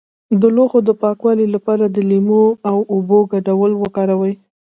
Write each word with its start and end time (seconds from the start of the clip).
د 0.41 0.43
لوښو 0.55 0.79
د 0.87 0.89
پاکوالي 1.01 1.47
لپاره 1.55 1.85
د 1.87 1.97
لیمو 2.09 2.43
او 2.69 2.77
اوبو 2.93 3.19
ګډول 3.33 3.71
وکاروئ 3.77 4.33